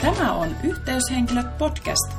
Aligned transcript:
Tämä 0.00 0.32
on 0.32 0.48
Yhteyshenkilöt 0.64 1.58
podcast. 1.58 2.12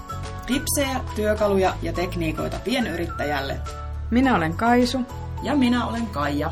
Tipsejä, 0.48 1.00
työkaluja 1.16 1.74
ja 1.82 1.94
tekniikoita 1.94 2.60
pienyrittäjälle. 2.64 3.60
Minä 4.12 4.36
olen 4.36 4.54
Kaisu. 4.54 5.02
Ja 5.44 5.56
minä 5.56 5.88
olen 5.88 6.08
Kaija. 6.08 6.52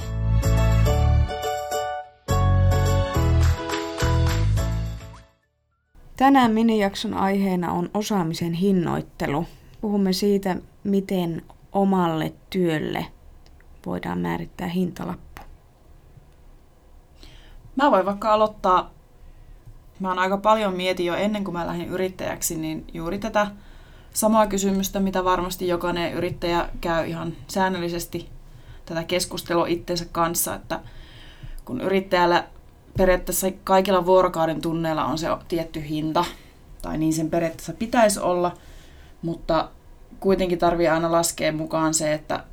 Tänään 6.17 6.51
minijakson 6.51 7.13
aiheena 7.13 7.71
on 7.71 7.89
osaamisen 7.93 8.53
hinnoittelu. 8.53 9.45
Puhumme 9.81 10.13
siitä, 10.13 10.55
miten 10.83 11.41
omalle 11.71 12.33
työlle 12.49 13.05
voidaan 13.85 14.19
määrittää 14.19 14.67
hintalappu. 14.67 15.41
Mä 17.75 17.91
voin 17.91 18.05
vaikka 18.05 18.33
aloittaa. 18.33 18.89
Mä 19.99 20.07
oon 20.07 20.19
aika 20.19 20.37
paljon 20.37 20.73
mietin 20.73 21.05
jo 21.05 21.15
ennen 21.15 21.43
kuin 21.43 21.53
mä 21.53 21.67
lähdin 21.67 21.89
yrittäjäksi, 21.89 22.57
niin 22.57 22.87
juuri 22.93 23.19
tätä 23.19 23.47
samaa 24.13 24.47
kysymystä, 24.47 24.99
mitä 24.99 25.23
varmasti 25.23 25.67
jokainen 25.67 26.13
yrittäjä 26.13 26.69
käy 26.81 27.07
ihan 27.07 27.33
säännöllisesti 27.47 28.29
tätä 28.85 29.03
keskustelua 29.03 29.67
itsensä 29.67 30.05
kanssa, 30.11 30.55
että 30.55 30.79
kun 31.65 31.81
yrittäjällä 31.81 32.47
periaatteessa 32.97 33.47
kaikilla 33.63 34.05
vuorokauden 34.05 34.61
tunneilla 34.61 35.05
on 35.05 35.17
se 35.17 35.27
tietty 35.47 35.89
hinta, 35.89 36.25
tai 36.81 36.97
niin 36.97 37.13
sen 37.13 37.29
periaatteessa 37.29 37.73
pitäisi 37.73 38.19
olla, 38.19 38.53
mutta 39.21 39.69
kuitenkin 40.19 40.59
tarvii 40.59 40.87
aina 40.87 41.11
laskea 41.11 41.51
mukaan 41.51 41.93
se, 41.93 42.13
että 42.13 42.43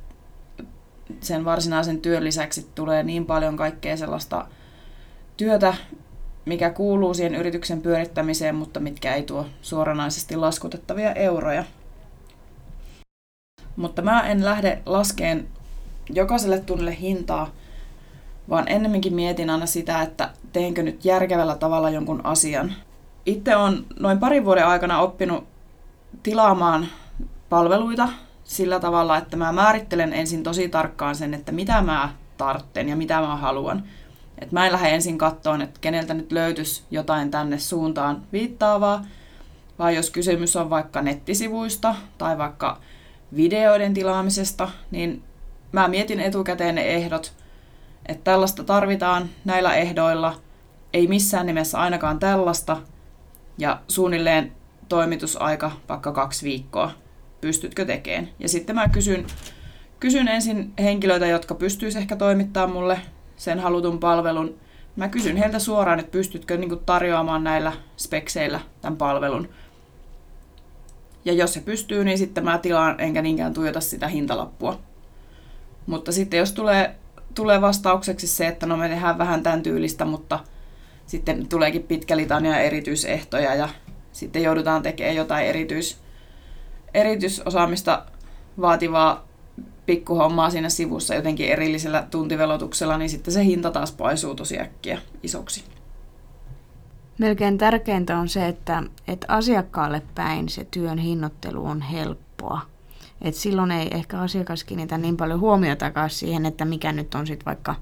sen 1.19 1.45
varsinaisen 1.45 2.01
työn 2.01 2.23
lisäksi 2.23 2.69
tulee 2.75 3.03
niin 3.03 3.25
paljon 3.25 3.57
kaikkea 3.57 3.97
sellaista 3.97 4.45
työtä, 5.37 5.73
mikä 6.45 6.69
kuuluu 6.69 7.13
siihen 7.13 7.35
yrityksen 7.35 7.81
pyörittämiseen, 7.81 8.55
mutta 8.55 8.79
mitkä 8.79 9.15
ei 9.15 9.23
tuo 9.23 9.45
suoranaisesti 9.61 10.35
laskutettavia 10.35 11.13
euroja. 11.13 11.63
Mutta 13.75 14.01
mä 14.01 14.21
en 14.21 14.45
lähde 14.45 14.81
laskeen 14.85 15.47
jokaiselle 16.09 16.59
tunnille 16.59 16.97
hintaa, 16.99 17.51
vaan 18.49 18.67
ennemminkin 18.67 19.15
mietin 19.15 19.49
aina 19.49 19.65
sitä, 19.65 20.01
että 20.01 20.29
teenkö 20.53 20.83
nyt 20.83 21.05
järkevällä 21.05 21.55
tavalla 21.55 21.89
jonkun 21.89 22.25
asian. 22.25 22.73
Itse 23.25 23.55
on 23.55 23.85
noin 23.99 24.19
parin 24.19 24.45
vuoden 24.45 24.67
aikana 24.67 24.99
oppinut 24.99 25.47
tilaamaan 26.23 26.87
palveluita 27.49 28.09
sillä 28.43 28.79
tavalla, 28.79 29.17
että 29.17 29.37
mä 29.37 29.51
määrittelen 29.51 30.13
ensin 30.13 30.43
tosi 30.43 30.69
tarkkaan 30.69 31.15
sen, 31.15 31.33
että 31.33 31.51
mitä 31.51 31.81
mä 31.81 32.09
tartten 32.37 32.89
ja 32.89 32.95
mitä 32.95 33.21
mä 33.21 33.35
haluan. 33.35 33.83
Et 34.39 34.51
mä 34.51 34.65
en 34.65 34.71
lähde 34.71 34.89
ensin 34.89 35.17
kattoon, 35.17 35.61
että 35.61 35.79
keneltä 35.81 36.13
nyt 36.13 36.31
löytyisi 36.31 36.83
jotain 36.91 37.31
tänne 37.31 37.59
suuntaan 37.59 38.21
viittaavaa, 38.33 39.05
vaan 39.79 39.95
jos 39.95 40.09
kysymys 40.09 40.55
on 40.55 40.69
vaikka 40.69 41.01
nettisivuista 41.01 41.95
tai 42.17 42.37
vaikka 42.37 42.77
videoiden 43.35 43.93
tilaamisesta, 43.93 44.69
niin 44.91 45.23
mä 45.71 45.87
mietin 45.87 46.19
etukäteen 46.19 46.75
ne 46.75 46.81
ehdot, 46.81 47.33
että 48.05 48.23
tällaista 48.23 48.63
tarvitaan 48.63 49.29
näillä 49.45 49.75
ehdoilla, 49.75 50.35
ei 50.93 51.07
missään 51.07 51.45
nimessä 51.45 51.79
ainakaan 51.79 52.19
tällaista, 52.19 52.77
ja 53.57 53.81
suunnilleen 53.87 54.51
toimitusaika 54.89 55.71
vaikka 55.89 56.11
kaksi 56.11 56.45
viikkoa. 56.45 56.91
Pystytkö 57.41 57.85
tekemään? 57.85 58.29
Ja 58.39 58.49
sitten 58.49 58.75
mä 58.75 58.89
kysyn, 58.89 59.25
kysyn 59.99 60.27
ensin 60.27 60.73
henkilöitä, 60.79 61.27
jotka 61.27 61.55
pystyisivät 61.55 62.01
ehkä 62.01 62.15
toimittaa 62.15 62.67
mulle 62.67 62.99
sen 63.37 63.59
halutun 63.59 63.99
palvelun. 63.99 64.59
Mä 64.95 65.07
kysyn 65.07 65.37
heiltä 65.37 65.59
suoraan, 65.59 65.99
että 65.99 66.11
pystytkö 66.11 66.57
niin 66.57 66.79
tarjoamaan 66.85 67.43
näillä 67.43 67.73
spekseillä 67.97 68.59
tämän 68.81 68.97
palvelun. 68.97 69.49
Ja 71.25 71.33
jos 71.33 71.53
se 71.53 71.61
pystyy, 71.61 72.03
niin 72.03 72.17
sitten 72.17 72.43
mä 72.43 72.57
tilaan 72.57 72.99
enkä 72.99 73.21
niinkään 73.21 73.53
tuijota 73.53 73.81
sitä 73.81 74.07
hintalappua. 74.07 74.79
Mutta 75.85 76.11
sitten 76.11 76.37
jos 76.37 76.51
tulee, 76.51 76.95
tulee 77.35 77.61
vastaukseksi 77.61 78.27
se, 78.27 78.47
että 78.47 78.65
no 78.65 78.77
me 78.77 78.89
tehdään 78.89 79.17
vähän 79.17 79.43
tämän 79.43 79.63
tyylistä, 79.63 80.05
mutta 80.05 80.39
sitten 81.05 81.47
tuleekin 81.47 81.83
pitkä 81.83 82.17
litania 82.17 82.59
erityisehtoja 82.59 83.55
ja 83.55 83.69
sitten 84.11 84.43
joudutaan 84.43 84.81
tekemään 84.81 85.15
jotain 85.15 85.47
erityis, 85.47 85.97
erityisosaamista 86.93 88.05
vaativaa 88.61 89.27
pikkuhommaa 89.85 90.49
siinä 90.49 90.69
sivussa 90.69 91.15
jotenkin 91.15 91.49
erillisellä 91.49 92.07
tuntivelotuksella, 92.11 92.97
niin 92.97 93.09
sitten 93.09 93.33
se 93.33 93.45
hinta 93.45 93.71
taas 93.71 93.91
paisuu 93.91 94.35
tosi 94.35 94.59
äkkiä 94.59 94.99
isoksi. 95.23 95.63
Melkein 97.17 97.57
tärkeintä 97.57 98.17
on 98.17 98.29
se, 98.29 98.47
että, 98.47 98.83
että 99.07 99.27
asiakkaalle 99.29 100.01
päin 100.15 100.49
se 100.49 100.67
työn 100.71 100.97
hinnoittelu 100.97 101.65
on 101.65 101.81
helppoa. 101.81 102.61
Et 103.21 103.35
silloin 103.35 103.71
ei 103.71 103.87
ehkä 103.91 104.19
asiakas 104.19 104.63
kiinnitä 104.63 104.97
niin 104.97 105.17
paljon 105.17 105.39
huomiota 105.39 105.91
siihen, 106.07 106.45
että 106.45 106.65
mikä 106.65 106.91
nyt 106.91 107.15
on 107.15 107.27
sitten 107.27 107.45
vaikka 107.45 107.75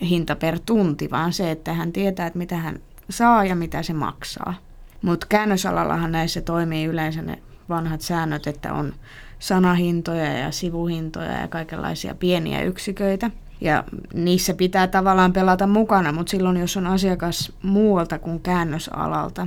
hinta 0.00 0.36
per 0.36 0.58
tunti, 0.66 1.10
vaan 1.10 1.32
se, 1.32 1.50
että 1.50 1.72
hän 1.72 1.92
tietää, 1.92 2.26
että 2.26 2.38
mitä 2.38 2.56
hän 2.56 2.80
saa 3.10 3.44
ja 3.44 3.56
mitä 3.56 3.82
se 3.82 3.92
maksaa. 3.92 4.54
Mutta 5.02 5.26
käännösalallahan 5.26 6.12
näissä 6.12 6.40
toimii 6.40 6.84
yleensä 6.84 7.22
ne 7.22 7.42
vanhat 7.68 8.00
säännöt, 8.00 8.46
että 8.46 8.72
on 8.72 8.92
sanahintoja 9.38 10.38
ja 10.38 10.50
sivuhintoja 10.50 11.40
ja 11.40 11.48
kaikenlaisia 11.48 12.14
pieniä 12.14 12.62
yksiköitä. 12.62 13.30
Ja 13.60 13.84
niissä 14.14 14.54
pitää 14.54 14.86
tavallaan 14.86 15.32
pelata 15.32 15.66
mukana, 15.66 16.12
mutta 16.12 16.30
silloin 16.30 16.56
jos 16.56 16.76
on 16.76 16.86
asiakas 16.86 17.52
muualta 17.62 18.18
kuin 18.18 18.40
käännösalalta, 18.40 19.46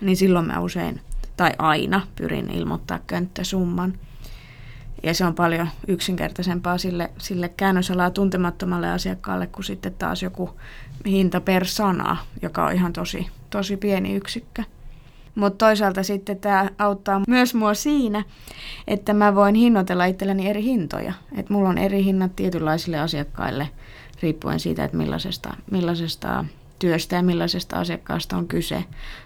niin 0.00 0.16
silloin 0.16 0.46
mä 0.46 0.60
usein 0.60 1.00
tai 1.36 1.52
aina 1.58 2.06
pyrin 2.16 2.50
ilmoittaa 2.50 2.98
könttäsumman. 3.06 3.94
Ja 5.02 5.14
se 5.14 5.24
on 5.24 5.34
paljon 5.34 5.68
yksinkertaisempaa 5.88 6.78
sille, 6.78 7.10
sille 7.18 7.48
käännösalaa 7.48 8.10
tuntemattomalle 8.10 8.90
asiakkaalle 8.90 9.46
kuin 9.46 9.64
sitten 9.64 9.94
taas 9.94 10.22
joku 10.22 10.50
hinta 11.06 11.40
per 11.40 11.66
sana, 11.66 12.16
joka 12.42 12.66
on 12.66 12.72
ihan 12.72 12.92
tosi, 12.92 13.26
tosi 13.50 13.76
pieni 13.76 14.14
yksikkö. 14.14 14.64
Mutta 15.40 15.66
toisaalta 15.66 16.02
sitten 16.02 16.38
tämä 16.38 16.70
auttaa 16.78 17.22
myös 17.28 17.54
mua 17.54 17.74
siinä, 17.74 18.24
että 18.88 19.14
mä 19.14 19.34
voin 19.34 19.54
hinnoitella 19.54 20.04
itselleni 20.04 20.48
eri 20.48 20.62
hintoja. 20.62 21.12
Että 21.36 21.52
mulla 21.52 21.68
on 21.68 21.78
eri 21.78 22.04
hinnat 22.04 22.36
tietynlaisille 22.36 22.98
asiakkaille 22.98 23.68
riippuen 24.22 24.60
siitä, 24.60 24.84
että 24.84 24.96
millaisesta, 24.96 25.56
millaisesta 25.70 26.44
työstä 26.78 27.16
ja 27.16 27.22
millaisesta 27.22 27.76
asiakkaasta 27.76 28.36
on 28.36 28.48
kyse. 28.48 28.84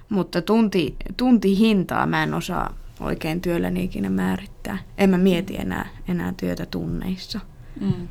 Mutta 0.08 0.42
tunti, 0.42 0.96
tunti 1.16 1.58
hintaa 1.58 2.06
mä 2.06 2.22
en 2.22 2.34
osaa 2.34 2.74
oikein 3.00 3.40
työlläni 3.40 3.84
ikinä 3.84 4.10
määrittää. 4.10 4.78
En 4.98 5.10
mä 5.10 5.18
mieti 5.18 5.56
enää, 5.56 5.86
enää 6.08 6.34
työtä 6.36 6.66
tunneissa. 6.66 7.40
Mm. 7.80 8.08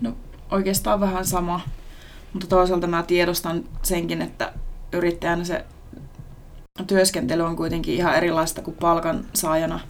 No 0.00 0.16
oikeastaan 0.50 1.00
vähän 1.00 1.26
sama, 1.26 1.60
mutta 2.32 2.46
toisaalta 2.46 2.86
mä 2.86 3.02
tiedostan 3.02 3.64
senkin, 3.82 4.22
että 4.22 4.52
yrittäjänä 4.92 5.44
se 5.44 5.64
työskentely 6.86 7.42
on 7.42 7.56
kuitenkin 7.56 7.94
ihan 7.94 8.14
erilaista 8.14 8.62
kuin 8.62 8.76
palkansaajana, 8.80 9.80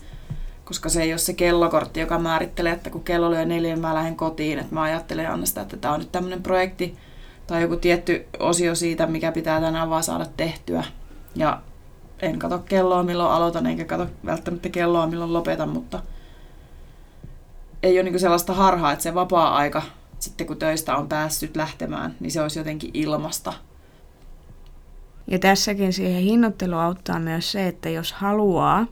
koska 0.64 0.88
se 0.88 1.02
ei 1.02 1.12
ole 1.12 1.18
se 1.18 1.32
kellokortti, 1.32 2.00
joka 2.00 2.18
määrittelee, 2.18 2.72
että 2.72 2.90
kun 2.90 3.04
kello 3.04 3.30
lyö 3.30 3.44
neljä, 3.44 3.74
niin 3.74 3.80
mä 3.80 3.94
lähden 3.94 4.16
kotiin. 4.16 4.58
Että 4.58 4.74
mä 4.74 4.82
ajattelen 4.82 5.30
aina 5.30 5.46
sitä, 5.46 5.60
että 5.60 5.76
tämä 5.76 5.94
on 5.94 6.00
nyt 6.00 6.12
tämmöinen 6.12 6.42
projekti 6.42 6.96
tai 7.46 7.62
joku 7.62 7.76
tietty 7.76 8.26
osio 8.38 8.74
siitä, 8.74 9.06
mikä 9.06 9.32
pitää 9.32 9.60
tänään 9.60 9.90
vaan 9.90 10.02
saada 10.02 10.26
tehtyä. 10.36 10.84
Ja 11.34 11.60
en 12.22 12.38
katso 12.38 12.58
kelloa, 12.58 13.02
milloin 13.02 13.32
aloitan, 13.32 13.66
enkä 13.66 13.84
katso 13.84 14.06
välttämättä 14.26 14.68
kelloa, 14.68 15.06
milloin 15.06 15.32
lopetan, 15.32 15.68
mutta 15.68 16.02
ei 17.82 17.96
ole 17.96 18.02
niinku 18.02 18.18
sellaista 18.18 18.52
harhaa, 18.52 18.92
että 18.92 19.02
se 19.02 19.14
vapaa-aika, 19.14 19.82
sitten 20.18 20.46
kun 20.46 20.56
töistä 20.56 20.96
on 20.96 21.08
päässyt 21.08 21.56
lähtemään, 21.56 22.14
niin 22.20 22.30
se 22.30 22.42
olisi 22.42 22.58
jotenkin 22.58 22.90
ilmasta– 22.94 23.52
ja 25.28 25.38
tässäkin 25.38 25.92
siihen 25.92 26.22
hinnoittelu 26.22 26.76
auttaa 26.76 27.18
myös 27.18 27.52
se, 27.52 27.68
että 27.68 27.88
jos 27.88 28.12
haluaa, 28.12 28.86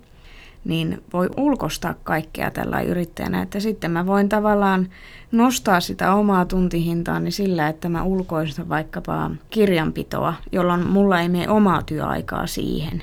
niin 0.64 1.02
voi 1.12 1.28
ulkostaa 1.36 1.94
kaikkea 2.04 2.50
tällä 2.50 2.80
yrittäjänä, 2.80 3.42
että 3.42 3.60
sitten 3.60 3.90
mä 3.90 4.06
voin 4.06 4.28
tavallaan 4.28 4.88
nostaa 5.32 5.80
sitä 5.80 6.14
omaa 6.14 6.44
tuntihintaa 6.44 7.20
niin 7.20 7.32
sillä, 7.32 7.68
että 7.68 7.88
mä 7.88 8.02
ulkoistan 8.02 8.68
vaikkapa 8.68 9.30
kirjanpitoa, 9.50 10.34
jolloin 10.52 10.86
mulla 10.86 11.20
ei 11.20 11.28
mene 11.28 11.48
omaa 11.48 11.82
työaikaa 11.82 12.46
siihen. 12.46 13.02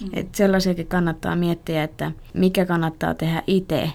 Mm. 0.00 0.10
Et 0.12 0.34
sellaisiakin 0.34 0.86
kannattaa 0.86 1.36
miettiä, 1.36 1.84
että 1.84 2.12
mikä 2.34 2.66
kannattaa 2.66 3.14
tehdä 3.14 3.42
itse 3.46 3.92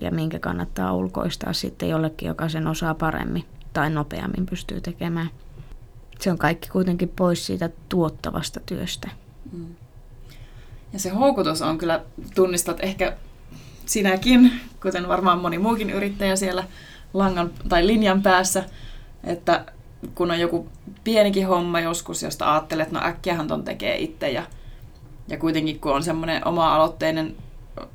ja 0.00 0.10
minkä 0.10 0.38
kannattaa 0.38 0.92
ulkoistaa 0.92 1.52
sitten 1.52 1.88
jollekin, 1.88 2.26
joka 2.26 2.48
sen 2.48 2.66
osaa 2.66 2.94
paremmin 2.94 3.44
tai 3.72 3.90
nopeammin 3.90 4.46
pystyy 4.46 4.80
tekemään 4.80 5.30
se 6.18 6.30
on 6.30 6.38
kaikki 6.38 6.68
kuitenkin 6.68 7.08
pois 7.08 7.46
siitä 7.46 7.70
tuottavasta 7.88 8.60
työstä. 8.66 9.10
Mm. 9.52 9.74
Ja 10.92 10.98
se 10.98 11.10
houkutus 11.10 11.62
on 11.62 11.78
kyllä, 11.78 12.04
tunnistat 12.34 12.78
ehkä 12.80 13.16
sinäkin, 13.86 14.52
kuten 14.82 15.08
varmaan 15.08 15.38
moni 15.38 15.58
muukin 15.58 15.90
yrittäjä 15.90 16.36
siellä 16.36 16.64
langan 17.14 17.50
tai 17.68 17.86
linjan 17.86 18.22
päässä, 18.22 18.64
että 19.24 19.64
kun 20.14 20.30
on 20.30 20.40
joku 20.40 20.68
pienikin 21.04 21.46
homma 21.46 21.80
joskus, 21.80 22.22
josta 22.22 22.52
ajattelet, 22.52 22.86
että 22.86 22.98
no 22.98 23.06
äkkiähän 23.06 23.48
ton 23.48 23.64
tekee 23.64 23.98
itse 23.98 24.30
ja, 24.30 24.42
ja 25.28 25.38
kuitenkin 25.38 25.80
kun 25.80 25.94
on 25.94 26.02
semmoinen 26.02 26.46
oma-aloitteinen 26.46 27.36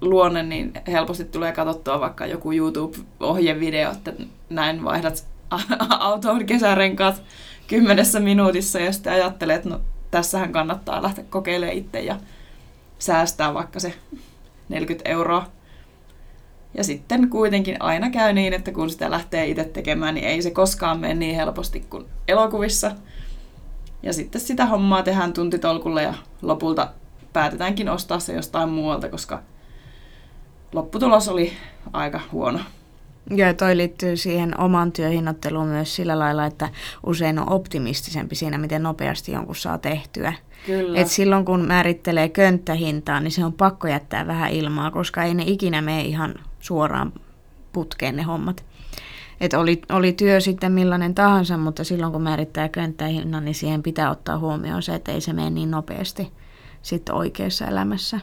luonne, 0.01 0.43
niin 0.43 0.73
helposti 0.87 1.25
tulee 1.25 1.51
katsottua 1.51 1.99
vaikka 1.99 2.25
joku 2.25 2.51
YouTube-ohjevideo, 2.51 3.91
että 3.91 4.13
näin 4.49 4.83
vaihdat 4.83 5.25
autoon 5.99 6.45
kesärenkaat 6.45 7.23
kymmenessä 7.73 8.19
minuutissa 8.19 8.79
ja 8.79 8.91
sitten 8.91 9.13
ajattelee, 9.13 9.55
että 9.55 9.69
no 9.69 9.81
tässähän 10.11 10.51
kannattaa 10.51 11.03
lähteä 11.03 11.25
kokeilemaan 11.29 11.77
itse 11.77 11.99
ja 11.99 12.17
säästää 12.99 13.53
vaikka 13.53 13.79
se 13.79 13.93
40 14.69 15.09
euroa. 15.09 15.45
Ja 16.77 16.83
sitten 16.83 17.29
kuitenkin 17.29 17.81
aina 17.81 18.09
käy 18.09 18.33
niin, 18.33 18.53
että 18.53 18.71
kun 18.71 18.89
sitä 18.89 19.11
lähtee 19.11 19.45
itse 19.45 19.63
tekemään, 19.63 20.15
niin 20.15 20.27
ei 20.27 20.41
se 20.41 20.51
koskaan 20.51 20.99
mene 20.99 21.13
niin 21.13 21.35
helposti 21.35 21.79
kuin 21.89 22.05
elokuvissa. 22.27 22.91
Ja 24.03 24.13
sitten 24.13 24.41
sitä 24.41 24.65
hommaa 24.65 25.03
tehdään 25.03 25.33
tuntitolkulla 25.33 26.01
ja 26.01 26.13
lopulta 26.41 26.89
päätetäänkin 27.33 27.89
ostaa 27.89 28.19
se 28.19 28.33
jostain 28.33 28.69
muualta, 28.69 29.09
koska 29.09 29.41
lopputulos 30.73 31.27
oli 31.27 31.53
aika 31.93 32.19
huono. 32.31 32.59
Joo, 33.29 33.53
toi 33.53 33.77
liittyy 33.77 34.17
siihen 34.17 34.59
oman 34.59 34.91
työhinnoitteluun 34.91 35.67
myös 35.67 35.95
sillä 35.95 36.19
lailla, 36.19 36.45
että 36.45 36.69
usein 37.05 37.39
on 37.39 37.49
optimistisempi 37.49 38.35
siinä, 38.35 38.57
miten 38.57 38.83
nopeasti 38.83 39.31
jonkun 39.31 39.55
saa 39.55 39.77
tehtyä. 39.77 40.33
Kyllä. 40.65 40.99
Et 40.99 41.07
silloin 41.07 41.45
kun 41.45 41.65
määrittelee 41.67 42.29
könttähintaa, 42.29 43.19
niin 43.19 43.31
se 43.31 43.45
on 43.45 43.53
pakko 43.53 43.87
jättää 43.87 44.27
vähän 44.27 44.51
ilmaa, 44.51 44.91
koska 44.91 45.23
ei 45.23 45.33
ne 45.33 45.43
ikinä 45.47 45.81
mene 45.81 46.01
ihan 46.01 46.35
suoraan 46.59 47.13
putkeen 47.73 48.15
ne 48.15 48.23
hommat. 48.23 48.65
Et 49.41 49.53
oli, 49.53 49.81
oli 49.89 50.13
työ 50.13 50.39
sitten 50.39 50.71
millainen 50.71 51.15
tahansa, 51.15 51.57
mutta 51.57 51.83
silloin 51.83 52.11
kun 52.11 52.21
määrittää 52.21 52.69
könttähinnan, 52.69 53.45
niin 53.45 53.55
siihen 53.55 53.83
pitää 53.83 54.11
ottaa 54.11 54.39
huomioon 54.39 54.83
se, 54.83 54.95
että 54.95 55.11
ei 55.11 55.21
se 55.21 55.33
mene 55.33 55.49
niin 55.49 55.71
nopeasti 55.71 56.31
sitten 56.81 57.15
oikeassa 57.15 57.67
elämässä. 57.67 58.19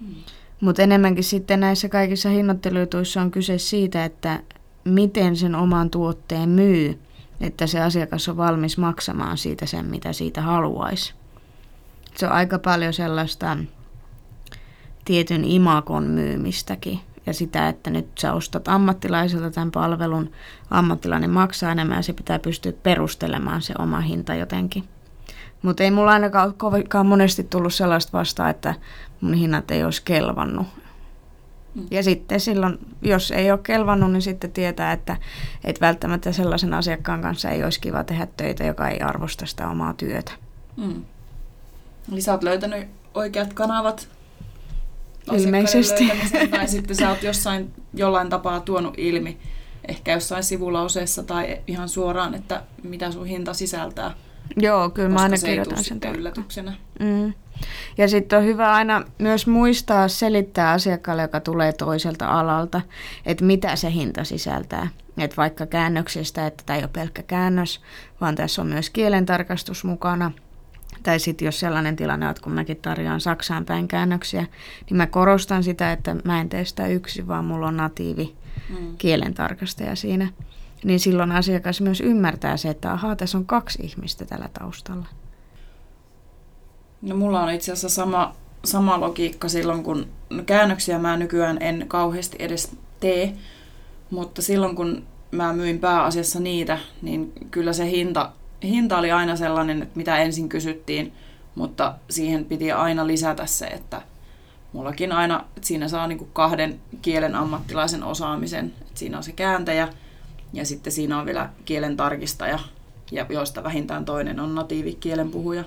Hmm. 0.00 0.14
Mutta 0.62 0.82
enemmänkin 0.82 1.24
sitten 1.24 1.60
näissä 1.60 1.88
kaikissa 1.88 2.28
hinnoitteluituissa 2.28 3.20
on 3.22 3.30
kyse 3.30 3.58
siitä, 3.58 4.04
että 4.04 4.40
miten 4.84 5.36
sen 5.36 5.54
oman 5.54 5.90
tuotteen 5.90 6.48
myy, 6.48 6.98
että 7.40 7.66
se 7.66 7.80
asiakas 7.80 8.28
on 8.28 8.36
valmis 8.36 8.78
maksamaan 8.78 9.38
siitä 9.38 9.66
sen, 9.66 9.86
mitä 9.86 10.12
siitä 10.12 10.42
haluaisi. 10.42 11.14
Se 12.16 12.26
on 12.26 12.32
aika 12.32 12.58
paljon 12.58 12.92
sellaista 12.92 13.56
tietyn 15.04 15.44
imakon 15.44 16.04
myymistäkin 16.04 17.00
ja 17.26 17.34
sitä, 17.34 17.68
että 17.68 17.90
nyt 17.90 18.08
sä 18.18 18.32
ostat 18.32 18.68
ammattilaiselta 18.68 19.50
tämän 19.50 19.70
palvelun, 19.70 20.30
ammattilainen 20.70 21.30
maksaa 21.30 21.72
enemmän 21.72 21.98
ja 21.98 22.02
se 22.02 22.12
pitää 22.12 22.38
pystyä 22.38 22.72
perustelemaan 22.82 23.62
se 23.62 23.74
oma 23.78 24.00
hinta 24.00 24.34
jotenkin. 24.34 24.84
Mutta 25.62 25.82
ei 25.82 25.90
mulla 25.90 26.12
ainakaan 26.12 26.46
ole 26.46 26.54
kovinkaan 26.56 27.06
monesti 27.06 27.44
tullut 27.44 27.74
sellaista 27.74 28.18
vastaan, 28.18 28.50
että 28.50 28.74
mun 29.20 29.34
hinnat 29.34 29.70
ei 29.70 29.84
olisi 29.84 30.02
kelvannut. 30.04 30.66
Mm. 31.74 31.86
Ja 31.90 32.02
sitten 32.02 32.40
silloin, 32.40 32.78
jos 33.02 33.30
ei 33.30 33.50
ole 33.50 33.60
kelvannut, 33.62 34.12
niin 34.12 34.22
sitten 34.22 34.52
tietää, 34.52 34.92
että, 34.92 35.16
että 35.64 35.86
välttämättä 35.86 36.32
sellaisen 36.32 36.74
asiakkaan 36.74 37.22
kanssa 37.22 37.50
ei 37.50 37.64
olisi 37.64 37.80
kiva 37.80 38.04
tehdä 38.04 38.26
töitä, 38.36 38.64
joka 38.64 38.88
ei 38.88 39.00
arvosta 39.00 39.46
sitä 39.46 39.68
omaa 39.68 39.94
työtä. 39.94 40.32
Mm. 40.76 41.04
Eli 42.12 42.20
sä 42.20 42.32
oot 42.32 42.42
löytänyt 42.42 42.88
oikeat 43.14 43.52
kanavat 43.52 44.08
Ilmeisesti. 45.32 46.12
tai 46.50 46.68
sitten 46.74 46.96
sä 46.96 47.10
oot 47.10 47.22
jossain 47.22 47.72
jollain 47.94 48.28
tapaa 48.30 48.60
tuonut 48.60 48.94
ilmi, 48.96 49.38
ehkä 49.88 50.12
jossain 50.12 50.44
sivulauseessa 50.44 51.22
tai 51.22 51.60
ihan 51.66 51.88
suoraan, 51.88 52.34
että 52.34 52.62
mitä 52.82 53.10
sun 53.10 53.26
hinta 53.26 53.54
sisältää. 53.54 54.14
Joo, 54.56 54.90
kyllä 54.90 55.08
mä 55.08 55.20
aina 55.22 55.36
kirjoitan 55.44 55.84
sen 55.84 56.00
yllätyksenä. 56.14 56.72
Mm. 57.00 57.32
Ja 57.98 58.08
sitten 58.08 58.38
on 58.38 58.44
hyvä 58.44 58.72
aina 58.72 59.04
myös 59.18 59.46
muistaa 59.46 60.08
selittää 60.08 60.70
asiakkaalle, 60.70 61.22
joka 61.22 61.40
tulee 61.40 61.72
toiselta 61.72 62.26
alalta, 62.26 62.80
että 63.26 63.44
mitä 63.44 63.76
se 63.76 63.92
hinta 63.92 64.24
sisältää. 64.24 64.88
Että 65.18 65.36
vaikka 65.36 65.66
käännöksestä, 65.66 66.46
että 66.46 66.62
tämä 66.66 66.76
ei 66.76 66.82
ole 66.82 66.90
pelkkä 66.92 67.22
käännös, 67.22 67.80
vaan 68.20 68.34
tässä 68.34 68.62
on 68.62 68.68
myös 68.68 68.90
kielentarkastus 68.90 69.84
mukana. 69.84 70.32
Tai 71.02 71.18
sitten 71.18 71.46
jos 71.46 71.60
sellainen 71.60 71.96
tilanne 71.96 72.28
on, 72.28 72.34
kun 72.42 72.52
mäkin 72.52 72.76
tarjoan 72.76 73.20
Saksaan 73.20 73.64
päin 73.64 73.88
käännöksiä, 73.88 74.46
niin 74.90 74.96
mä 74.96 75.06
korostan 75.06 75.64
sitä, 75.64 75.92
että 75.92 76.16
mä 76.24 76.40
en 76.40 76.48
tee 76.48 76.64
sitä 76.64 76.86
yksi, 76.86 77.26
vaan 77.26 77.44
mulla 77.44 77.66
on 77.68 77.76
natiivi 77.76 78.34
mm. 78.68 78.96
kielentarkastaja 78.98 79.96
siinä 79.96 80.28
niin 80.84 81.00
silloin 81.00 81.32
asiakas 81.32 81.80
myös 81.80 82.00
ymmärtää 82.00 82.56
se, 82.56 82.68
että 82.68 82.92
ahaa, 82.92 83.16
tässä 83.16 83.38
on 83.38 83.46
kaksi 83.46 83.82
ihmistä 83.82 84.24
tällä 84.24 84.48
taustalla. 84.58 85.06
No 87.02 87.16
mulla 87.16 87.42
on 87.42 87.50
itse 87.50 87.72
asiassa 87.72 87.88
sama, 87.88 88.36
sama 88.64 89.00
logiikka 89.00 89.48
silloin, 89.48 89.82
kun 89.82 90.06
no 90.30 90.42
käännöksiä 90.42 90.98
mä 90.98 91.16
nykyään 91.16 91.58
en 91.60 91.84
kauheasti 91.88 92.36
edes 92.40 92.76
tee, 93.00 93.34
mutta 94.10 94.42
silloin 94.42 94.76
kun 94.76 95.04
mä 95.30 95.52
myin 95.52 95.78
pääasiassa 95.78 96.40
niitä, 96.40 96.78
niin 97.02 97.32
kyllä 97.50 97.72
se 97.72 97.90
hinta, 97.90 98.32
hinta 98.62 98.98
oli 98.98 99.12
aina 99.12 99.36
sellainen, 99.36 99.82
että 99.82 99.96
mitä 99.96 100.18
ensin 100.18 100.48
kysyttiin, 100.48 101.12
mutta 101.54 101.94
siihen 102.10 102.44
piti 102.44 102.72
aina 102.72 103.06
lisätä 103.06 103.46
se, 103.46 103.66
että 103.66 104.02
mullakin 104.72 105.12
aina, 105.12 105.44
että 105.56 105.68
siinä 105.68 105.88
saa 105.88 106.06
niin 106.06 106.28
kahden 106.32 106.80
kielen 107.02 107.34
ammattilaisen 107.34 108.04
osaamisen, 108.04 108.72
että 108.80 108.98
siinä 108.98 109.16
on 109.16 109.22
se 109.22 109.32
kääntäjä– 109.32 109.88
ja 110.52 110.66
sitten 110.66 110.92
siinä 110.92 111.18
on 111.18 111.26
vielä 111.26 111.50
kielen 111.64 111.96
tarkistaja, 111.96 112.58
ja 113.10 113.26
joista 113.28 113.64
vähintään 113.64 114.04
toinen 114.04 114.40
on 114.40 114.54
natiivikielen 114.54 115.30
puhuja. 115.30 115.64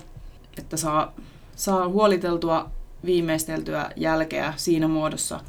Että 0.58 0.76
saa, 0.76 1.12
saa 1.56 1.88
huoliteltua 1.88 2.70
viimeisteltyä 3.04 3.90
jälkeä 3.96 4.54
siinä 4.56 4.88
muodossa, 4.88 5.40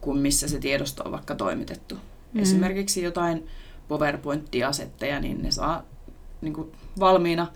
kuin 0.00 0.18
missä 0.18 0.48
se 0.48 0.58
tiedosto 0.58 1.02
on 1.04 1.12
vaikka 1.12 1.34
toimitettu. 1.34 1.94
Mm. 1.94 2.42
Esimerkiksi 2.42 3.02
jotain 3.02 3.46
PowerPoint-diasetteja, 3.88 5.20
niin 5.20 5.42
ne 5.42 5.50
saa 5.50 5.82
niin 6.40 6.54
kuin 6.54 6.72
valmiina, 7.00 7.46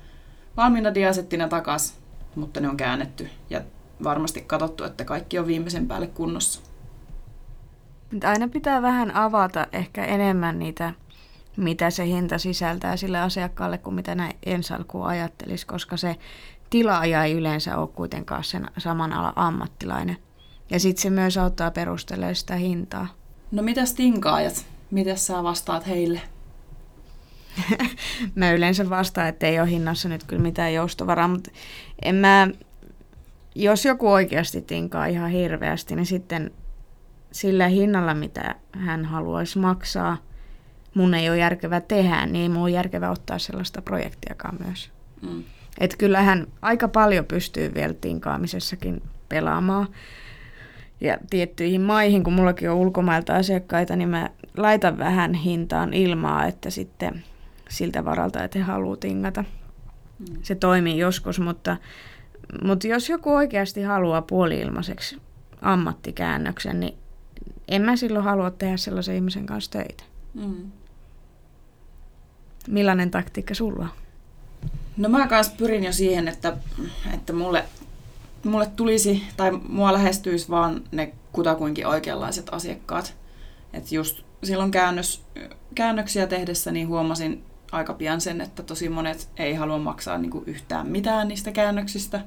valmiina 0.56 0.94
diasettina 0.94 1.49
takas, 1.49 1.94
mutta 2.35 2.61
ne 2.61 2.69
on 2.69 2.77
käännetty 2.77 3.29
ja 3.50 3.61
varmasti 4.05 4.41
katsottu, 4.41 4.85
että 4.85 5.05
kaikki 5.05 5.38
on 5.38 5.47
viimeisen 5.47 5.88
päälle 5.88 6.06
kunnossa. 6.06 6.61
Aina 8.25 8.49
pitää 8.49 8.83
vähän 8.83 9.15
avata 9.15 9.67
ehkä 9.73 10.05
enemmän 10.05 10.59
niitä, 10.59 10.93
mitä 11.57 11.90
se 11.90 12.07
hinta 12.07 12.38
sisältää 12.38 12.97
sille 12.97 13.19
asiakkaalle, 13.21 13.79
kuin 13.79 13.95
mitä 13.95 14.14
näin 14.14 14.37
ensi 14.47 14.75
alkuun 14.75 15.07
ajattelisi, 15.07 15.67
koska 15.67 15.97
se 15.97 16.17
tilaaja 16.71 17.25
ei 17.25 17.33
yleensä 17.33 17.79
ole 17.79 17.88
kuitenkaan 17.88 18.45
sen 18.45 18.71
saman 18.79 19.12
alan 19.12 19.33
ammattilainen. 19.37 20.17
Ja 20.71 20.81
sitten 20.81 21.02
se 21.02 21.11
myös 21.11 21.38
auttaa 21.38 21.71
perustelemaan 21.71 22.35
sitä 22.35 22.55
hintaa. 22.57 23.07
No 23.50 23.62
mitäs 23.62 23.95
tinkaajat? 23.95 24.67
Miten 24.90 25.19
sä 25.19 25.43
vastaat 25.43 25.87
heille? 25.87 26.21
mä 28.35 28.52
yleensä 28.52 28.90
vastaan, 28.90 29.29
että 29.29 29.47
ei 29.47 29.61
ole 29.61 29.71
hinnassa 29.71 30.09
nyt 30.09 30.25
kyllä 30.25 30.43
mitään 30.43 30.75
joustovaraa, 30.75 31.29
mutta 31.29 31.50
en 32.02 32.14
mä, 32.14 32.49
jos 33.55 33.85
joku 33.85 34.09
oikeasti 34.09 34.62
tinkaa 34.62 35.07
ihan 35.07 35.31
hirveästi, 35.31 35.97
niin 35.97 36.07
sitten 36.07 36.50
sillä 37.37 37.69
hinnalla, 37.69 38.14
mitä 38.14 38.55
hän 38.73 39.05
haluaisi 39.05 39.59
maksaa, 39.59 40.16
mun 40.95 41.14
ei 41.14 41.31
ole 41.31 41.38
järkevää 41.38 41.81
tehdä, 41.81 42.26
niin 42.26 42.43
ei 42.43 42.49
mun 42.49 42.62
ole 42.62 42.71
järkevää 42.71 43.11
ottaa 43.11 43.38
sellaista 43.38 43.83
projektiakaan 43.83 44.57
myös. 44.64 44.90
Mm. 45.23 45.45
Et 45.81 45.97
kyllähän 45.97 46.47
aika 46.62 46.88
paljon 46.88 47.25
pystyy 47.25 47.75
vielä 47.75 47.95
tinkaamisessakin 47.95 49.02
pelaamaan. 49.28 49.88
Ja 51.00 51.19
tiettyihin 51.31 51.81
maihin, 51.81 52.25
kun 52.25 52.33
mullakin 52.33 52.71
on 52.71 52.76
ulkomailta 52.76 53.37
asiakkaita, 53.37 53.97
niin 53.97 54.09
mä 54.09 54.31
laitan 54.57 54.99
vähän 54.99 55.35
hintaan 55.35 55.95
ilmaa, 55.95 56.47
että 56.47 56.71
sitten 56.71 57.25
siltä 57.69 58.05
varalta, 58.05 58.45
että 58.45 58.59
he 58.59 58.64
haluaa 58.64 58.97
tingata. 58.97 59.45
Mm. 60.19 60.37
Se 60.43 60.55
toimii 60.55 60.99
joskus, 60.99 61.40
mutta, 61.40 61.76
mutta 62.64 62.87
jos 62.87 63.09
joku 63.09 63.35
oikeasti 63.35 63.83
haluaa 63.83 64.23
puoli-ilmaiseksi 64.23 65.19
ammattikäännöksen, 65.62 66.81
niin 66.81 66.95
en 67.68 67.82
mä 67.82 67.96
silloin 67.96 68.25
halua 68.25 68.50
tehdä 68.50 68.76
sellaisen 68.76 69.14
ihmisen 69.14 69.46
kanssa 69.46 69.70
töitä. 69.70 70.04
Mm. 70.35 70.73
Millainen 72.68 73.11
taktiikka 73.11 73.54
sulla 73.54 73.82
on? 73.82 73.88
No 74.96 75.08
mä 75.08 75.26
kanssa 75.26 75.52
pyrin 75.56 75.85
jo 75.85 75.92
siihen, 75.92 76.28
että, 76.28 76.56
että 77.14 77.32
mulle, 77.32 77.64
mulle 78.44 78.66
tulisi 78.76 79.23
tai 79.37 79.50
mua 79.68 79.92
lähestyisi 79.92 80.49
vaan 80.49 80.82
ne 80.92 81.12
kutakuinkin 81.32 81.87
oikeanlaiset 81.87 82.49
asiakkaat. 82.52 83.14
Että 83.73 83.94
just 83.94 84.23
silloin 84.44 84.70
käännös, 84.70 85.23
käännöksiä 85.75 86.26
tehdessä 86.26 86.73
niin 86.73 86.88
huomasin 86.88 87.44
aika 87.73 87.94
pian 87.94 88.20
sen, 88.20 88.40
että 88.40 88.62
tosi 88.62 88.88
monet 88.88 89.28
ei 89.37 89.54
halua 89.54 89.78
maksaa 89.78 90.18
niinku 90.18 90.42
yhtään 90.46 90.88
mitään 90.88 91.28
niistä 91.28 91.52
käännöksistä. 91.52 92.20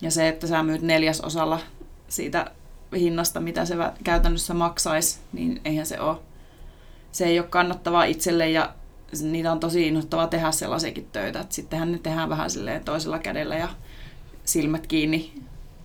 Ja 0.00 0.10
se, 0.10 0.28
että 0.28 0.46
sä 0.46 0.62
myyt 0.62 0.82
neljäsosalla 0.82 1.60
siitä 2.08 2.50
hinnasta, 2.98 3.40
mitä 3.40 3.64
se 3.64 3.74
käytännössä 4.04 4.54
maksaisi, 4.54 5.18
niin 5.32 5.60
eihän 5.64 5.86
se 5.86 6.00
ole. 6.00 6.16
Se 7.12 7.24
ei 7.24 7.38
ole 7.38 7.48
kannattavaa 7.48 8.04
itselle 8.04 8.50
ja 8.50 8.74
niitä 9.22 9.52
on 9.52 9.60
tosi 9.60 9.86
innoittavaa 9.88 10.26
tehdä 10.26 10.50
sellaisiakin 10.52 11.08
töitä, 11.12 11.40
että 11.40 11.54
sittenhän 11.54 11.92
ne 11.92 11.98
tehdään 11.98 12.28
vähän 12.28 12.50
silleen 12.50 12.84
toisella 12.84 13.18
kädellä 13.18 13.56
ja 13.56 13.68
silmät 14.44 14.86
kiinni. 14.86 15.32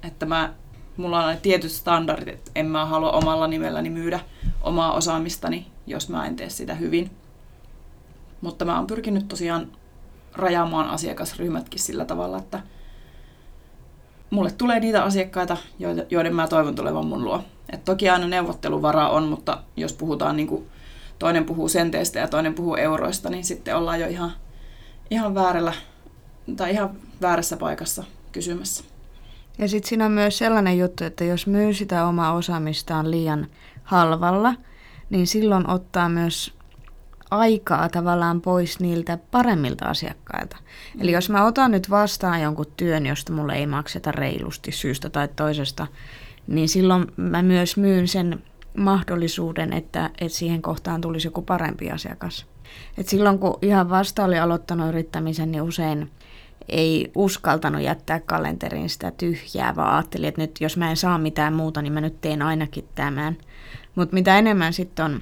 Että 0.04 0.26
mä, 0.26 0.54
mulla 0.98 1.26
on 1.26 1.38
tietyt 1.42 1.72
standardit, 1.72 2.28
että 2.28 2.52
en 2.56 2.66
mä 2.66 2.86
halua 2.86 3.12
omalla 3.12 3.48
nimelläni 3.48 3.90
myydä 3.90 4.20
omaa 4.62 4.94
osaamistani, 4.94 5.68
jos 5.88 6.10
mä 6.10 6.26
en 6.26 6.36
tee 6.36 6.50
sitä 6.50 6.76
hyvin. 6.76 7.12
Mutta 8.42 8.66
mä 8.66 8.78
oon 8.78 8.88
pyrkinyt 8.88 9.28
tosiaan 9.28 9.68
rajaamaan 10.34 10.90
asiakasryhmätkin 10.90 11.80
sillä 11.80 12.06
tavalla, 12.06 12.38
että 12.38 12.62
mulle 14.32 14.52
tulee 14.52 14.80
niitä 14.80 15.04
asiakkaita, 15.04 15.58
joiden 16.10 16.36
mä 16.36 16.48
toivon 16.48 16.76
tulevan 16.76 17.06
mun 17.06 17.24
luo. 17.24 17.44
Et 17.70 17.86
toki 17.86 18.10
aina 18.10 18.28
neuvotteluvaraa 18.28 19.10
on, 19.10 19.24
mutta 19.24 19.64
jos 19.78 19.94
puhutaan 19.94 20.38
niin 20.38 20.48
kuin 20.48 20.68
toinen 21.20 21.46
puhuu 21.46 21.70
senteistä 21.70 22.20
ja 22.20 22.28
toinen 22.28 22.54
puhuu 22.54 22.76
euroista, 22.76 23.30
niin 23.30 23.44
sitten 23.44 23.76
ollaan 23.76 24.00
jo 24.00 24.08
ihan, 24.08 24.32
ihan 25.10 25.36
väärällä 25.36 25.74
tai 26.56 26.72
ihan 26.72 26.90
väärässä 27.22 27.58
paikassa 27.58 28.04
kysymässä. 28.32 28.84
Ja 29.58 29.68
sitten 29.68 29.90
siinä 29.90 30.06
on 30.06 30.12
myös 30.12 30.38
sellainen 30.38 30.78
juttu, 30.78 31.04
että 31.04 31.24
jos 31.24 31.48
myy 31.48 31.74
sitä 31.74 32.06
omaa 32.08 32.34
osaamistaan 32.34 33.12
liian 33.12 33.48
halvalla, 33.84 34.54
niin 35.10 35.28
silloin 35.28 35.70
ottaa 35.70 36.10
myös 36.10 36.54
aikaa 37.32 37.90
tavallaan 37.90 38.42
pois 38.42 38.80
niiltä 38.80 39.18
paremmilta 39.32 39.86
asiakkailta. 39.86 40.58
Mm. 40.96 41.02
Eli 41.02 41.12
jos 41.12 41.30
mä 41.30 41.46
otan 41.46 41.72
nyt 41.72 41.90
vastaan 41.90 42.42
jonkun 42.42 42.74
työn, 42.78 43.06
josta 43.06 43.34
mulle 43.34 43.54
ei 43.54 43.68
makseta 43.68 44.12
reilusti 44.12 44.72
syystä 44.72 45.10
tai 45.10 45.28
toisesta, 45.36 45.88
niin 46.48 46.70
silloin 46.70 47.08
mä 47.18 47.42
myös 47.42 47.78
myyn 47.78 48.08
sen 48.08 48.44
mahdollisuuden, 48.78 49.74
että, 49.74 50.10
että 50.22 50.38
siihen 50.38 50.62
kohtaan 50.62 51.02
tulisi 51.02 51.28
joku 51.28 51.42
parempi 51.42 51.92
asiakas. 51.92 52.46
Et 52.98 53.08
silloin 53.08 53.40
kun 53.40 53.58
ihan 53.62 53.90
vasta 53.90 54.24
oli 54.24 54.40
aloittanut 54.40 54.90
yrittämisen, 54.90 55.52
niin 55.52 55.62
usein 55.62 56.12
ei 56.70 57.12
uskaltanut 57.16 57.82
jättää 57.82 58.20
kalenteriin 58.20 58.90
sitä 58.90 59.12
tyhjää, 59.12 59.76
vaan 59.76 59.96
ajattelin, 59.96 60.30
että 60.30 60.42
nyt 60.42 60.62
jos 60.62 60.78
mä 60.78 60.90
en 60.90 60.98
saa 60.98 61.18
mitään 61.18 61.54
muuta, 61.54 61.82
niin 61.82 61.94
mä 61.94 62.02
nyt 62.02 62.22
teen 62.22 62.42
ainakin 62.42 62.88
tämän. 62.96 63.38
Mutta 63.96 64.14
mitä 64.14 64.38
enemmän 64.38 64.74
sitten 64.74 65.06
on 65.06 65.22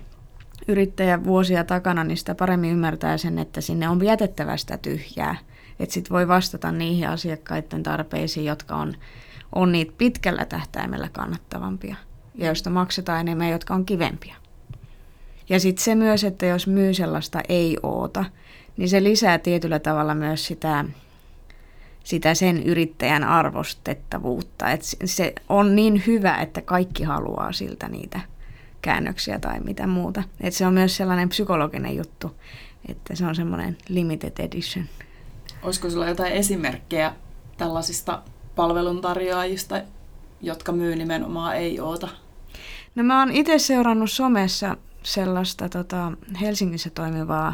yrittäjä 0.69 1.23
vuosia 1.23 1.63
takana, 1.63 2.03
niin 2.03 2.17
sitä 2.17 2.35
paremmin 2.35 2.71
ymmärtää 2.71 3.17
sen, 3.17 3.39
että 3.39 3.61
sinne 3.61 3.89
on 3.89 3.99
vietettävä 3.99 4.57
sitä 4.57 4.77
tyhjää. 4.77 5.35
Että 5.79 5.93
sitten 5.93 6.13
voi 6.13 6.27
vastata 6.27 6.71
niihin 6.71 7.09
asiakkaiden 7.09 7.83
tarpeisiin, 7.83 8.45
jotka 8.45 8.75
on, 8.75 8.93
on 9.55 9.71
niitä 9.71 9.93
pitkällä 9.97 10.45
tähtäimellä 10.45 11.09
kannattavampia 11.11 11.95
ja 12.35 12.45
joista 12.45 12.69
maksetaan 12.69 13.19
enemmän, 13.19 13.49
jotka 13.49 13.73
on 13.73 13.85
kivempiä. 13.85 14.35
Ja 15.49 15.59
sitten 15.59 15.83
se 15.83 15.95
myös, 15.95 16.23
että 16.23 16.45
jos 16.45 16.67
myy 16.67 16.93
sellaista 16.93 17.41
ei-oota, 17.49 18.25
niin 18.77 18.89
se 18.89 19.03
lisää 19.03 19.37
tietyllä 19.37 19.79
tavalla 19.79 20.15
myös 20.15 20.45
sitä, 20.45 20.85
sitä 22.03 22.33
sen 22.33 22.63
yrittäjän 22.63 23.23
arvostettavuutta. 23.23 24.71
Et 24.71 24.81
se 25.05 25.33
on 25.49 25.75
niin 25.75 26.03
hyvä, 26.07 26.35
että 26.35 26.61
kaikki 26.61 27.03
haluaa 27.03 27.51
siltä 27.51 27.87
niitä 27.87 28.19
käännöksiä 28.81 29.39
tai 29.39 29.59
mitä 29.59 29.87
muuta. 29.87 30.23
Et 30.41 30.53
se 30.53 30.67
on 30.67 30.73
myös 30.73 30.97
sellainen 30.97 31.29
psykologinen 31.29 31.95
juttu, 31.95 32.35
että 32.87 33.15
se 33.15 33.25
on 33.25 33.35
semmoinen 33.35 33.77
limited 33.89 34.33
edition. 34.39 34.85
Olisiko 35.63 35.89
sulla 35.89 36.07
jotain 36.07 36.33
esimerkkejä 36.33 37.13
tällaisista 37.57 38.21
palveluntarjoajista, 38.55 39.81
jotka 40.41 40.71
myy 40.71 40.95
nimenomaan 40.95 41.55
ei-oota? 41.55 42.07
No 42.95 43.03
mä 43.03 43.19
oon 43.19 43.31
itse 43.31 43.59
seurannut 43.59 44.11
somessa 44.11 44.77
sellaista 45.03 45.69
tota, 45.69 46.11
Helsingissä 46.41 46.89
toimivaa 46.89 47.53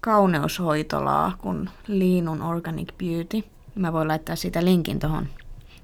kauneushoitolaa 0.00 1.36
kuin 1.38 1.70
Liinun 1.86 2.42
Organic 2.42 2.88
Beauty. 2.98 3.48
Mä 3.74 3.92
voin 3.92 4.08
laittaa 4.08 4.36
siitä 4.36 4.64
linkin 4.64 4.98
tuohon 4.98 5.28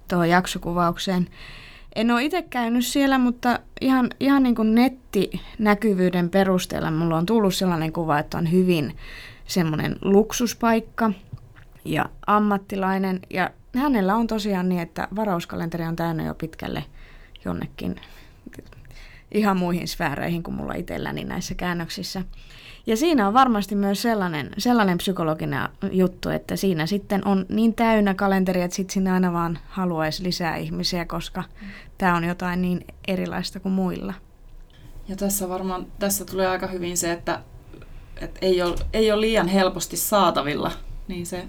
tohon 0.09 0.29
jaksokuvaukseen. 0.29 1.29
En 1.97 2.11
ole 2.11 2.25
itse 2.25 2.43
käynyt 2.43 2.87
siellä, 2.87 3.19
mutta 3.19 3.59
ihan, 3.81 4.11
ihan 4.21 4.43
niin 4.43 4.55
kuin 4.55 4.75
nettinäkyvyyden 4.75 6.31
perusteella 6.31 6.91
mulla 6.91 7.17
on 7.17 7.27
tullut 7.27 7.55
sellainen 7.55 7.93
kuva, 7.93 8.19
että 8.19 8.39
on 8.39 8.53
hyvin 8.53 8.97
semmoinen 9.47 9.97
luksuspaikka 10.03 11.11
ja 11.85 12.05
ammattilainen. 12.27 13.21
Ja 13.31 13.51
hänellä 13.75 14.17
on 14.17 14.27
tosiaan 14.27 14.69
niin, 14.69 14.81
että 14.81 15.09
varauskalenteri 15.17 15.85
on 15.85 15.97
täynnä 15.97 16.25
jo 16.25 16.35
pitkälle 16.35 16.85
jonnekin 17.45 17.97
ihan 19.35 19.57
muihin 19.57 19.89
sfääreihin 19.89 20.43
kuin 20.43 20.55
mulla 20.55 20.75
itselläni 20.75 21.25
näissä 21.25 21.55
käännöksissä. 21.55 22.23
Ja 22.87 22.97
siinä 22.97 23.29
on 23.29 23.35
varmasti 23.35 23.75
myös 23.75 24.03
sellainen, 24.03 24.51
sellainen 24.59 24.99
psykologinen 24.99 25.69
juttu, 25.91 26.29
että 26.29 26.57
siinä 26.57 26.87
sitten 26.87 27.27
on 27.27 27.47
niin 27.49 27.75
täynnä 27.75 28.15
kalenteri, 28.15 28.63
että 28.63 28.77
sitten 28.77 28.95
sinne 28.95 29.13
aina 29.13 29.33
vaan 29.33 29.59
haluaisi 29.69 30.23
lisää 30.23 30.57
ihmisiä, 30.57 31.05
koska 31.05 31.41
mm. 31.41 31.69
Tämä 31.99 32.17
on 32.17 32.25
jotain 32.25 32.63
niin 32.63 32.85
erilaista 33.09 33.61
kuin 33.61 33.73
muilla. 33.73 34.15
Ja 35.09 35.17
tässä 35.17 35.49
varmaan, 35.49 35.87
tässä 35.99 36.25
tulee 36.25 36.47
aika 36.47 36.67
hyvin 36.67 36.97
se, 36.97 37.13
että, 37.13 37.41
että 38.21 38.39
ei, 38.43 38.63
ole, 38.63 38.75
ei 38.93 39.13
ole 39.13 39.21
liian 39.21 39.49
helposti 39.49 39.97
saatavilla, 39.97 40.73
niin 41.09 41.27
se, 41.27 41.49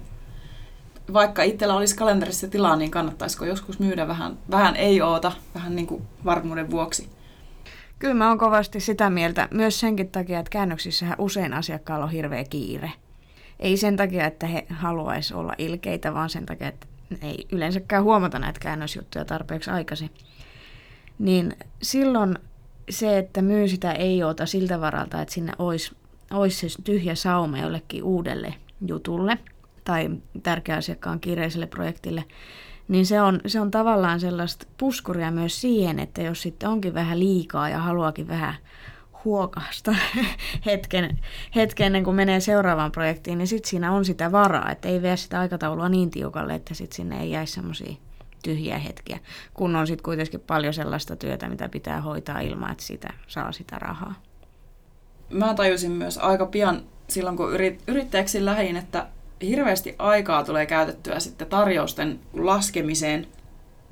vaikka 1.12 1.42
itsellä 1.42 1.74
olisi 1.74 1.96
kalenterissa 1.96 2.48
tilaa, 2.48 2.76
niin 2.76 2.90
kannattaisiko 2.90 3.44
joskus 3.44 3.78
myydä 3.78 4.08
vähän, 4.08 4.38
vähän 4.50 4.76
ei 4.76 5.02
oota, 5.02 5.32
vähän 5.54 5.76
niin 5.76 5.86
kuin 5.86 6.02
varmuuden 6.24 6.70
vuoksi. 6.70 7.08
Kyllä 7.98 8.14
mä 8.14 8.28
oon 8.28 8.38
kovasti 8.38 8.80
sitä 8.80 9.10
mieltä, 9.10 9.48
myös 9.50 9.80
senkin 9.80 10.08
takia, 10.08 10.38
että 10.38 10.50
käännöksissähän 10.50 11.16
usein 11.20 11.54
asiakkaalla 11.54 12.04
on 12.04 12.10
hirveä 12.10 12.44
kiire. 12.44 12.92
Ei 13.60 13.76
sen 13.76 13.96
takia, 13.96 14.26
että 14.26 14.46
he 14.46 14.66
haluaisi 14.70 15.34
olla 15.34 15.54
ilkeitä, 15.58 16.14
vaan 16.14 16.30
sen 16.30 16.46
takia, 16.46 16.68
että 16.68 16.86
ei 17.22 17.46
yleensäkään 17.52 18.04
huomata 18.04 18.38
näitä 18.38 18.60
käännösjuttuja 18.60 19.24
tarpeeksi 19.24 19.70
aikaisin. 19.70 20.10
Niin 21.18 21.56
silloin 21.82 22.38
se, 22.90 23.18
että 23.18 23.42
myy 23.42 23.68
sitä 23.68 23.92
ei 23.92 24.22
ota 24.22 24.46
siltä 24.46 24.80
varalta, 24.80 25.22
että 25.22 25.34
sinne 25.34 25.52
olisi, 25.58 25.96
olisi 26.30 26.68
se 26.68 26.82
tyhjä 26.82 27.14
sauma 27.14 27.58
jollekin 27.58 28.02
uudelle 28.02 28.54
jutulle 28.86 29.38
tai 29.84 30.10
tärkeä 30.42 30.76
asiakkaan 30.76 31.20
kiireiselle 31.20 31.66
projektille, 31.66 32.24
niin 32.88 33.06
se 33.06 33.20
on, 33.20 33.40
se 33.46 33.60
on 33.60 33.70
tavallaan 33.70 34.20
sellaista 34.20 34.66
puskuria 34.78 35.30
myös 35.30 35.60
siihen, 35.60 35.98
että 35.98 36.22
jos 36.22 36.42
sitten 36.42 36.68
onkin 36.68 36.94
vähän 36.94 37.18
liikaa 37.18 37.68
ja 37.68 37.78
haluakin 37.78 38.28
vähän 38.28 38.54
huokasta 39.24 39.94
hetken, 40.66 41.18
hetken 41.54 41.86
ennen 41.86 42.04
kuin 42.04 42.16
menee 42.16 42.40
seuraavaan 42.40 42.92
projektiin, 42.92 43.38
niin 43.38 43.48
sitten 43.48 43.70
siinä 43.70 43.92
on 43.92 44.04
sitä 44.04 44.32
varaa, 44.32 44.70
että 44.70 44.88
ei 44.88 45.02
vie 45.02 45.16
sitä 45.16 45.40
aikataulua 45.40 45.88
niin 45.88 46.10
tiukalle, 46.10 46.54
että 46.54 46.74
sitten 46.74 46.96
sinne 46.96 47.20
ei 47.20 47.30
jäisi 47.30 47.52
semmoisia 47.52 47.96
tyhjiä 48.46 48.78
hetkiä, 48.78 49.18
kun 49.54 49.76
on 49.76 49.86
sitten 49.86 50.04
kuitenkin 50.04 50.40
paljon 50.40 50.74
sellaista 50.74 51.16
työtä, 51.16 51.48
mitä 51.48 51.68
pitää 51.68 52.00
hoitaa 52.00 52.40
ilman, 52.40 52.72
että 52.72 52.84
sitä 52.84 53.12
saa 53.26 53.52
sitä 53.52 53.78
rahaa. 53.78 54.14
Mä 55.30 55.54
tajusin 55.54 55.90
myös 55.90 56.18
aika 56.18 56.46
pian 56.46 56.82
silloin, 57.08 57.36
kun 57.36 57.52
yrit, 57.52 57.82
yrittäjäksi 57.86 58.44
lähin, 58.44 58.76
että 58.76 59.06
hirveästi 59.42 59.94
aikaa 59.98 60.44
tulee 60.44 60.66
käytettyä 60.66 61.20
sitten 61.20 61.46
tarjousten 61.46 62.20
laskemiseen. 62.32 63.26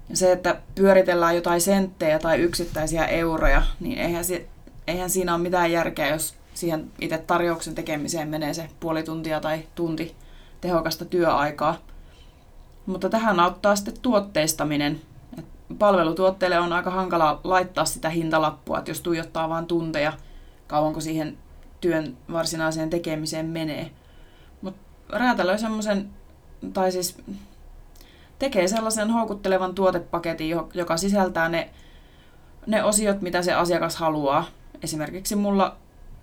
Ja 0.09 0.17
se, 0.17 0.33
että 0.33 0.61
pyöritellään 0.75 1.35
jotain 1.35 1.61
senttejä 1.61 2.19
tai 2.19 2.39
yksittäisiä 2.39 3.07
euroja, 3.07 3.63
niin 3.81 3.99
eihän, 3.99 4.25
se, 4.25 4.47
eihän 4.87 5.11
siinä 5.11 5.35
ole 5.35 5.43
mitään 5.43 5.73
järkeä, 5.73 6.09
jos 6.09 6.35
siihen 6.55 6.91
itse 7.01 7.19
tarjouksen 7.19 7.75
tekemiseen 7.75 8.29
menee 8.29 8.55
se 8.55 8.69
puoli 8.81 9.03
tuntia 9.03 9.41
tai 9.41 9.63
tunti 9.75 10.15
tehokasta 10.61 11.05
työaikaa. 11.05 11.79
Mutta 12.87 13.09
tähän 13.09 13.41
auttaa 13.41 13.77
sitten 13.77 14.01
tuotteistaminen. 14.03 15.01
Et 15.39 15.45
palvelutuotteille 15.79 16.59
on 16.59 16.73
aika 16.73 16.91
hankala 16.91 17.41
laittaa 17.45 17.85
sitä 17.85 18.09
hintalappua, 18.09 18.79
että 18.79 18.91
jos 18.91 19.01
tuijottaa 19.01 19.49
vain 19.49 19.67
tunteja, 19.67 20.13
kauanko 20.67 21.01
siihen 21.01 21.39
työn 21.81 22.17
varsinaiseen 22.33 22.91
tekemiseen 22.91 23.47
menee– 23.47 23.91
räätälöi 25.09 25.59
semmoisen, 25.59 26.11
tai 26.73 26.93
siis 26.93 27.19
tekee 28.39 28.69
sellaisen 28.69 29.11
houkuttelevan 29.11 29.75
tuotepaketin, 29.75 30.57
joka 30.75 30.97
sisältää 30.97 31.49
ne, 31.49 31.71
ne 32.67 32.85
osiot, 32.85 33.21
mitä 33.21 33.43
se 33.43 33.53
asiakas 33.53 33.97
haluaa. 33.97 34.45
Esimerkiksi 34.83 35.37
mulla 35.37 35.77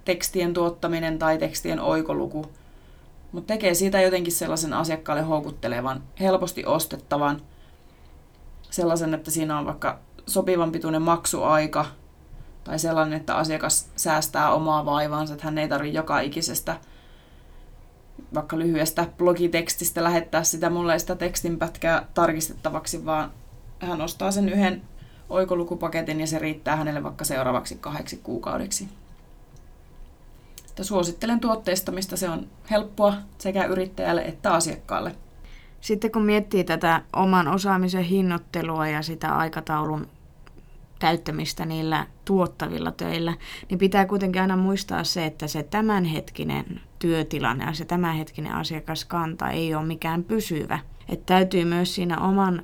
tekstien 0.06 0.54
tuottaminen 0.54 1.20
tai 1.20 1.38
tekstien 1.38 1.80
oikoluku. 1.80 2.46
Mutta 3.32 3.54
tekee 3.54 3.74
siitä 3.74 4.02
jotenkin 4.02 4.34
sellaisen 4.34 4.74
asiakkaalle 4.74 5.24
houkuttelevan, 5.24 6.04
helposti 6.20 6.66
ostettavan, 6.66 7.42
sellaisen, 8.70 9.14
että 9.14 9.32
siinä 9.32 9.60
on 9.60 9.66
vaikka 9.66 10.00
sopivan 10.28 10.72
pituinen 10.72 11.02
maksuaika, 11.02 11.86
tai 12.64 12.80
sellainen, 12.80 13.20
että 13.20 13.36
asiakas 13.36 13.90
säästää 13.96 14.54
omaa 14.54 14.86
vaivaansa, 14.86 15.34
että 15.34 15.46
hän 15.46 15.58
ei 15.58 15.68
tarvitse 15.68 15.98
joka 15.98 16.20
ikisestä– 16.20 16.78
vaikka 18.34 18.60
lyhyestä 18.60 19.08
blogitekstistä 19.18 20.04
lähettää 20.04 20.44
sitä 20.44 20.70
mulle 20.70 21.00
sitä 21.00 21.16
tekstinpätkää 21.16 22.08
tarkistettavaksi, 22.14 23.06
vaan 23.06 23.32
hän 23.80 24.02
ostaa 24.02 24.32
sen 24.32 24.50
yhden 24.50 24.82
oikolukupaketin 25.30 26.20
ja 26.20 26.28
se 26.28 26.40
riittää 26.40 26.76
hänelle 26.76 27.04
vaikka 27.04 27.26
seuraavaksi 27.26 27.76
kahdeksi 27.76 28.18
kuukaudeksi. 28.24 28.90
Että 30.82 30.88
suosittelen 30.88 31.40
tuotteistamista, 31.40 32.18
se 32.18 32.30
on 32.30 32.48
helppoa 32.72 33.14
sekä 33.38 33.66
yrittäjälle 33.66 34.22
että 34.22 34.54
asiakkaalle. 34.54 35.16
Sitten 35.82 36.12
kun 36.12 36.22
miettii 36.22 36.64
tätä 36.64 37.02
oman 37.14 37.48
osaamisen 37.48 38.04
hinnoittelua 38.04 38.88
ja 38.88 39.02
sitä 39.02 39.36
aikataulun 39.36 40.08
täyttämistä 41.00 41.66
niillä 41.66 42.08
tuottavilla 42.26 42.92
töillä, 42.92 43.34
niin 43.70 43.78
pitää 43.78 44.06
kuitenkin 44.06 44.42
aina 44.42 44.58
muistaa 44.58 45.04
se, 45.04 45.26
että 45.26 45.48
se 45.48 45.64
tämänhetkinen 45.64 46.82
työtilanne 47.00 47.66
ja 47.66 47.74
se 47.74 47.86
tämänhetkinen 47.86 48.56
asiakaskanta 48.56 49.50
ei 49.50 49.76
ole 49.76 49.86
mikään 49.86 50.24
pysyvä. 50.24 50.80
Että 51.10 51.26
täytyy 51.26 51.66
myös 51.66 51.96
siinä 51.96 52.20
oman, 52.20 52.64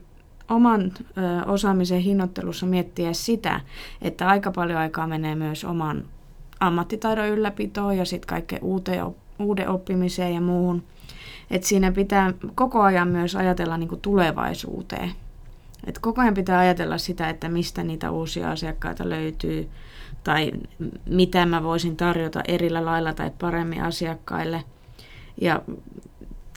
oman 0.49 0.91
ö, 1.17 1.45
osaamisen 1.45 1.99
hinnoittelussa 1.99 2.65
miettiä 2.65 3.13
sitä, 3.13 3.61
että 4.01 4.27
aika 4.27 4.51
paljon 4.51 4.79
aikaa 4.79 5.07
menee 5.07 5.35
myös 5.35 5.65
oman 5.65 6.05
ammattitaidon 6.59 7.27
ylläpitoon 7.27 7.97
ja 7.97 8.05
sitten 8.05 8.27
kaikkeen 8.27 8.63
uuteen, 8.63 9.05
uuden 9.39 9.69
oppimiseen 9.69 10.33
ja 10.33 10.41
muuhun. 10.41 10.83
Et 11.51 11.63
siinä 11.63 11.91
pitää 11.91 12.33
koko 12.55 12.81
ajan 12.81 13.07
myös 13.07 13.35
ajatella 13.35 13.77
niin 13.77 13.89
kuin 13.89 14.01
tulevaisuuteen. 14.01 15.11
Et 15.87 15.99
koko 15.99 16.21
ajan 16.21 16.33
pitää 16.33 16.59
ajatella 16.59 16.97
sitä, 16.97 17.29
että 17.29 17.49
mistä 17.49 17.83
niitä 17.83 18.11
uusia 18.11 18.51
asiakkaita 18.51 19.09
löytyy 19.09 19.69
tai 20.23 20.51
mitä 21.09 21.45
mä 21.45 21.63
voisin 21.63 21.97
tarjota 21.97 22.41
erillä 22.47 22.85
lailla 22.85 23.13
tai 23.13 23.31
paremmin 23.39 23.83
asiakkaille. 23.83 24.63
Ja 25.41 25.61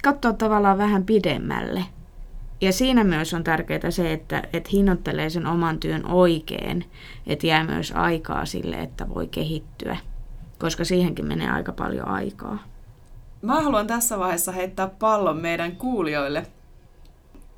katsoa 0.02 0.32
tavallaan 0.32 0.78
vähän 0.78 1.04
pidemmälle. 1.04 1.84
Ja 2.60 2.72
siinä 2.72 3.04
myös 3.04 3.34
on 3.34 3.44
tärkeää 3.44 3.90
se, 3.90 4.12
että, 4.12 4.42
että 4.52 4.70
hinnoittelee 4.72 5.30
sen 5.30 5.46
oman 5.46 5.78
työn 5.78 6.06
oikein, 6.06 6.84
että 7.26 7.46
jää 7.46 7.64
myös 7.64 7.92
aikaa 7.92 8.46
sille, 8.46 8.76
että 8.76 9.08
voi 9.08 9.26
kehittyä, 9.26 9.96
koska 10.58 10.84
siihenkin 10.84 11.26
menee 11.26 11.50
aika 11.50 11.72
paljon 11.72 12.08
aikaa. 12.08 12.58
Mä 13.42 13.60
haluan 13.60 13.86
tässä 13.86 14.18
vaiheessa 14.18 14.52
heittää 14.52 14.86
pallon 14.86 15.36
meidän 15.36 15.76
kuulijoille. 15.76 16.46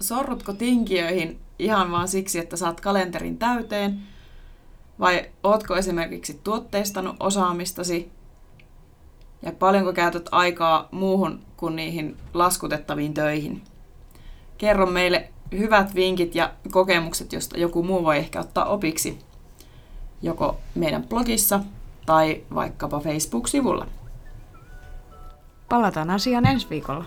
Sorrutko 0.00 0.52
tinkiöihin 0.52 1.40
ihan 1.58 1.90
vaan 1.90 2.08
siksi, 2.08 2.38
että 2.38 2.56
saat 2.56 2.80
kalenterin 2.80 3.38
täyteen? 3.38 4.02
Vai 5.00 5.30
ootko 5.42 5.76
esimerkiksi 5.76 6.40
tuotteistanut 6.44 7.16
osaamistasi? 7.20 8.10
Ja 9.42 9.52
paljonko 9.52 9.92
käytät 9.92 10.28
aikaa 10.32 10.88
muuhun 10.90 11.40
kuin 11.56 11.76
niihin 11.76 12.16
laskutettaviin 12.34 13.14
töihin? 13.14 13.62
Kerro 14.62 14.86
meille 14.86 15.28
hyvät 15.58 15.94
vinkit 15.94 16.34
ja 16.34 16.52
kokemukset, 16.70 17.32
josta 17.32 17.58
joku 17.58 17.82
muu 17.82 18.04
voi 18.04 18.16
ehkä 18.16 18.40
ottaa 18.40 18.64
opiksi. 18.64 19.18
Joko 20.22 20.56
meidän 20.74 21.02
blogissa 21.02 21.60
tai 22.06 22.42
vaikkapa 22.54 23.00
Facebook-sivulla. 23.00 23.86
Palataan 25.68 26.10
asiaan 26.10 26.46
ensi 26.46 26.66
viikolla. 26.70 27.04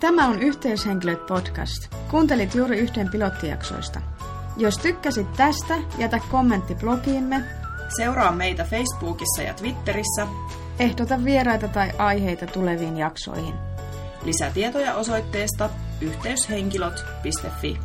Tämä 0.00 0.28
on 0.28 0.42
Yhteyshenkilöt 0.42 1.26
podcast. 1.26 1.94
Kuuntelit 2.10 2.54
juuri 2.54 2.78
yhteen 2.78 3.10
pilottijaksoista. 3.10 4.00
Jos 4.56 4.78
tykkäsit 4.78 5.32
tästä, 5.32 5.74
jätä 5.98 6.20
kommentti 6.30 6.74
blogiimme. 6.74 7.44
Seuraa 7.96 8.32
meitä 8.32 8.64
Facebookissa 8.64 9.42
ja 9.42 9.54
Twitterissä. 9.54 10.26
Ehdota 10.78 11.24
vieraita 11.24 11.68
tai 11.68 11.90
aiheita 11.98 12.46
tuleviin 12.46 12.96
jaksoihin. 12.96 13.69
Lisätietoja 14.24 14.94
osoitteesta 14.94 15.70
yhteyshenkilöt.fi. 16.00 17.78